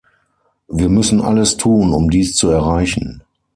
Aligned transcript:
Wir 0.67 0.89
müssen 0.89 1.21
alles 1.21 1.57
tun, 1.57 1.93
um 1.93 2.09
dies 2.09 2.35
zu 2.35 2.49
erreichen. 2.49 3.21